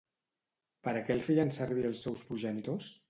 [0.87, 2.91] Per a què el feien servir els seus progenitors?